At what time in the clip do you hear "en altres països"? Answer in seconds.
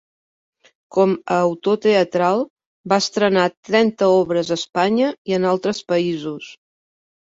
5.43-6.55